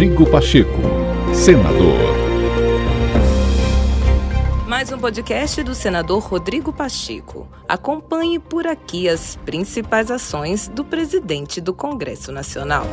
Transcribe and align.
Rodrigo 0.00 0.24
Pacheco, 0.30 0.80
senador. 1.34 1.98
Mais 4.66 4.90
um 4.90 4.96
podcast 4.96 5.62
do 5.62 5.74
senador 5.74 6.22
Rodrigo 6.22 6.72
Pacheco. 6.72 7.46
Acompanhe 7.68 8.38
por 8.38 8.66
aqui 8.66 9.10
as 9.10 9.36
principais 9.36 10.10
ações 10.10 10.68
do 10.68 10.86
presidente 10.86 11.60
do 11.60 11.74
Congresso 11.74 12.32
Nacional. 12.32 12.86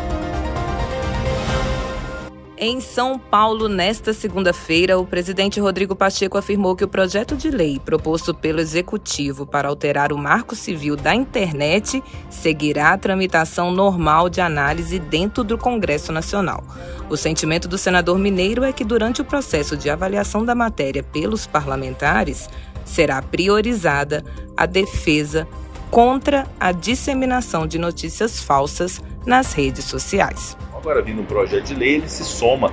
Em 2.59 2.81
São 2.81 3.19
Paulo, 3.19 3.69
nesta 3.69 4.13
segunda-feira, 4.13 4.97
o 4.97 5.05
presidente 5.05 5.59
Rodrigo 5.59 5.95
Pacheco 5.95 6.39
afirmou 6.39 6.75
que 6.75 6.83
o 6.83 6.87
projeto 6.87 7.37
de 7.37 7.51
lei 7.51 7.79
proposto 7.79 8.33
pelo 8.33 8.59
Executivo 8.59 9.45
para 9.45 9.67
alterar 9.67 10.11
o 10.11 10.17
marco 10.17 10.55
civil 10.55 10.95
da 10.95 11.13
internet 11.13 12.03
seguirá 12.31 12.93
a 12.93 12.97
tramitação 12.97 13.71
normal 13.71 14.27
de 14.27 14.41
análise 14.41 14.97
dentro 14.97 15.43
do 15.43 15.55
Congresso 15.55 16.11
Nacional. 16.11 16.63
O 17.07 17.15
sentimento 17.15 17.67
do 17.67 17.77
senador 17.77 18.17
mineiro 18.17 18.63
é 18.63 18.73
que, 18.73 18.83
durante 18.83 19.21
o 19.21 19.25
processo 19.25 19.77
de 19.77 19.87
avaliação 19.87 20.43
da 20.43 20.55
matéria 20.55 21.03
pelos 21.03 21.45
parlamentares, 21.45 22.49
será 22.83 23.21
priorizada 23.21 24.25
a 24.57 24.65
defesa 24.65 25.47
contra 25.91 26.47
a 26.59 26.71
disseminação 26.71 27.67
de 27.67 27.77
notícias 27.77 28.41
falsas 28.41 28.99
nas 29.27 29.53
redes 29.53 29.85
sociais. 29.85 30.57
Agora, 30.87 31.01
vindo 31.01 31.21
um 31.21 31.25
projeto 31.25 31.65
de 31.65 31.75
lei, 31.75 31.95
ele 31.95 32.07
se 32.07 32.23
soma 32.23 32.71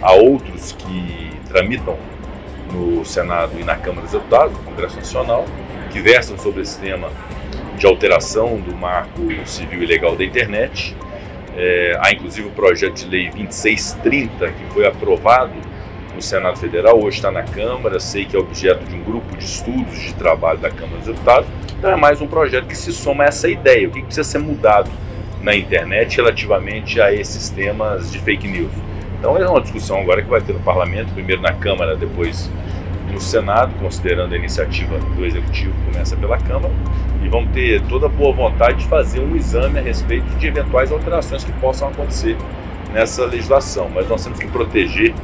a 0.00 0.12
outros 0.12 0.70
que 0.70 1.32
tramitam 1.48 1.98
no 2.72 3.04
Senado 3.04 3.58
e 3.58 3.64
na 3.64 3.74
Câmara 3.74 4.02
dos 4.02 4.12
Deputados, 4.12 4.56
no 4.56 4.62
Congresso 4.62 4.94
Nacional, 4.94 5.44
que 5.90 5.98
versam 5.98 6.38
sobre 6.38 6.62
esse 6.62 6.78
tema 6.78 7.10
de 7.76 7.84
alteração 7.84 8.60
do 8.60 8.72
marco 8.76 9.20
civil 9.44 9.82
e 9.82 9.86
legal 9.86 10.14
da 10.14 10.22
internet. 10.22 10.96
É, 11.56 11.98
há 12.00 12.12
inclusive 12.12 12.46
o 12.46 12.52
projeto 12.52 12.94
de 12.94 13.08
lei 13.08 13.30
2630, 13.30 14.46
que 14.46 14.64
foi 14.72 14.86
aprovado 14.86 15.54
no 16.14 16.22
Senado 16.22 16.60
Federal, 16.60 17.02
hoje 17.02 17.16
está 17.16 17.32
na 17.32 17.42
Câmara, 17.42 17.98
sei 17.98 18.26
que 18.26 18.36
é 18.36 18.38
objeto 18.38 18.84
de 18.84 18.94
um 18.94 19.02
grupo 19.02 19.36
de 19.36 19.44
estudos 19.44 19.98
de 20.02 20.14
trabalho 20.14 20.60
da 20.60 20.70
Câmara 20.70 20.98
dos 20.98 21.08
Deputados. 21.08 21.48
Então 21.76 21.90
é 21.90 21.96
mais 21.96 22.20
um 22.20 22.28
projeto 22.28 22.68
que 22.68 22.76
se 22.76 22.92
soma 22.92 23.24
a 23.24 23.26
essa 23.26 23.48
ideia, 23.48 23.88
o 23.88 23.90
que 23.90 24.02
precisa 24.02 24.22
ser 24.22 24.38
mudado 24.38 24.88
na 25.42 25.54
internet 25.54 26.16
relativamente 26.16 27.00
a 27.00 27.12
esses 27.12 27.50
temas 27.50 28.10
de 28.10 28.18
fake 28.18 28.48
news. 28.48 28.70
Então 29.18 29.36
é 29.36 29.48
uma 29.48 29.60
discussão 29.60 30.00
agora 30.00 30.22
que 30.22 30.28
vai 30.28 30.40
ter 30.40 30.52
no 30.52 30.60
parlamento, 30.60 31.12
primeiro 31.12 31.40
na 31.42 31.52
Câmara, 31.52 31.96
depois 31.96 32.50
no 33.10 33.20
Senado, 33.20 33.72
considerando 33.80 34.34
a 34.34 34.36
iniciativa 34.36 34.98
do 34.98 35.24
Executivo, 35.24 35.72
começa 35.90 36.16
pela 36.16 36.36
Câmara, 36.38 36.72
e 37.22 37.28
vamos 37.28 37.50
ter 37.52 37.80
toda 37.82 38.06
a 38.06 38.08
boa 38.08 38.32
vontade 38.32 38.78
de 38.78 38.86
fazer 38.86 39.20
um 39.20 39.34
exame 39.34 39.78
a 39.78 39.82
respeito 39.82 40.26
de 40.38 40.46
eventuais 40.46 40.92
alterações 40.92 41.44
que 41.44 41.52
possam 41.52 41.88
acontecer 41.88 42.36
nessa 42.92 43.24
legislação. 43.24 43.90
Mas 43.94 44.08
nós 44.08 44.22
temos 44.22 44.38
que 44.38 44.46
proteger 44.48 45.14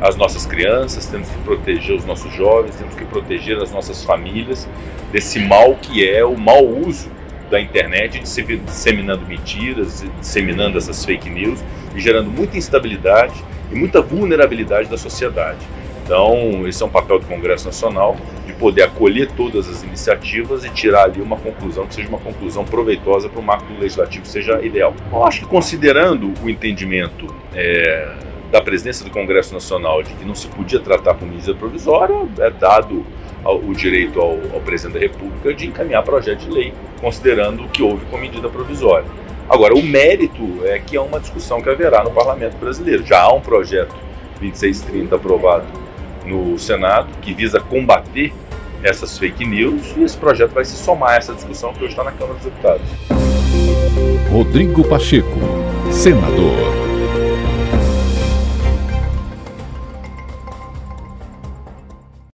as 0.00 0.16
nossas 0.16 0.46
crianças, 0.46 1.06
temos 1.06 1.28
que 1.28 1.38
proteger 1.38 1.96
os 1.96 2.04
nossos 2.04 2.32
jovens, 2.32 2.76
temos 2.76 2.94
que 2.94 3.04
proteger 3.04 3.58
as 3.58 3.70
nossas 3.70 4.04
famílias 4.04 4.68
desse 5.12 5.38
mal 5.38 5.74
que 5.76 6.08
é 6.08 6.24
o 6.24 6.36
mau 6.36 6.64
uso 6.64 7.08
da 7.50 7.60
internet, 7.60 8.20
disseminando 8.20 9.26
mentiras, 9.26 10.04
disseminando 10.20 10.78
essas 10.78 11.04
fake 11.04 11.28
news 11.28 11.62
e 11.94 12.00
gerando 12.00 12.30
muita 12.30 12.56
instabilidade 12.56 13.34
e 13.70 13.74
muita 13.74 14.00
vulnerabilidade 14.00 14.88
da 14.88 14.96
sociedade. 14.96 15.58
Então, 16.04 16.68
esse 16.68 16.82
é 16.82 16.86
um 16.86 16.90
papel 16.90 17.18
do 17.18 17.26
Congresso 17.26 17.64
Nacional 17.64 18.16
de 18.46 18.52
poder 18.52 18.82
acolher 18.82 19.30
todas 19.32 19.66
as 19.68 19.82
iniciativas 19.82 20.62
e 20.62 20.68
tirar 20.68 21.04
ali 21.04 21.22
uma 21.22 21.36
conclusão 21.36 21.86
que 21.86 21.94
seja 21.94 22.08
uma 22.08 22.18
conclusão 22.18 22.62
proveitosa 22.62 23.28
para 23.28 23.40
o 23.40 23.42
marco 23.42 23.72
legislativo 23.80 24.26
seja 24.26 24.60
ideal. 24.60 24.94
Eu 25.10 25.24
acho 25.24 25.40
que 25.40 25.46
considerando 25.46 26.34
o 26.42 26.50
entendimento 26.50 27.34
é, 27.54 28.12
da 28.54 28.60
presidência 28.60 29.04
do 29.04 29.10
Congresso 29.10 29.52
Nacional 29.52 30.00
de 30.00 30.14
que 30.14 30.24
não 30.24 30.34
se 30.36 30.46
podia 30.46 30.78
tratar 30.78 31.14
com 31.14 31.26
medida 31.26 31.52
provisória, 31.56 32.14
é 32.38 32.50
dado 32.50 33.04
o 33.44 33.72
direito 33.72 34.20
ao, 34.20 34.38
ao, 34.54 34.60
presidente 34.60 34.94
da 34.94 35.00
República 35.00 35.52
de 35.52 35.66
encaminhar 35.66 36.04
projeto 36.04 36.38
de 36.38 36.50
lei, 36.50 36.72
considerando 37.00 37.64
o 37.64 37.68
que 37.68 37.82
houve 37.82 38.06
com 38.06 38.16
medida 38.16 38.48
provisória. 38.48 39.06
Agora, 39.50 39.74
o 39.74 39.82
mérito 39.82 40.60
é 40.64 40.78
que 40.78 40.96
é 40.96 41.00
uma 41.00 41.18
discussão 41.18 41.60
que 41.60 41.68
haverá 41.68 42.04
no 42.04 42.12
parlamento 42.12 42.56
brasileiro. 42.56 43.04
Já 43.04 43.22
há 43.22 43.34
um 43.34 43.40
projeto 43.40 43.92
2630 44.40 45.16
aprovado 45.16 45.66
no 46.24 46.56
Senado 46.56 47.08
que 47.22 47.34
visa 47.34 47.58
combater 47.58 48.32
essas 48.84 49.18
fake 49.18 49.44
news 49.44 49.94
e 49.96 50.04
esse 50.04 50.16
projeto 50.16 50.52
vai 50.52 50.64
se 50.64 50.76
somar 50.76 51.14
a 51.14 51.16
essa 51.16 51.34
discussão 51.34 51.72
que 51.72 51.80
hoje 51.80 51.92
está 51.92 52.04
na 52.04 52.12
Câmara 52.12 52.34
dos 52.34 52.44
Deputados. 52.44 52.86
Rodrigo 54.30 54.84
Pacheco, 54.84 55.40
senador. 55.90 56.83